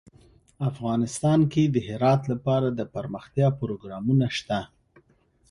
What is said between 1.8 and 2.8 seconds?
هرات لپاره